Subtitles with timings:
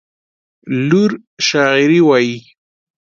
[0.87, 1.11] لور
[1.47, 2.37] شاعري وايي.